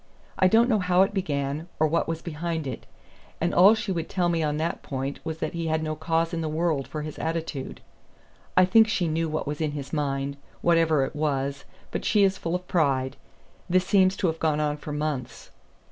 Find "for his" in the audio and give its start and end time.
6.87-7.19